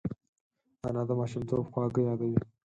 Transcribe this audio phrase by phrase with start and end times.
[0.87, 2.39] انا د ماشومتوب خواږه یادوي